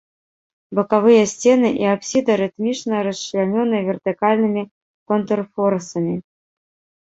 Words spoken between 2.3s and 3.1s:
рытмічна